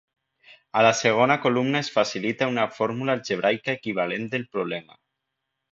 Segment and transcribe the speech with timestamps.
[0.79, 5.03] A la segona columna es facilita una fórmula algebraica equivalent del problema.